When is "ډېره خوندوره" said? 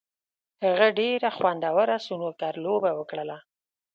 0.99-1.97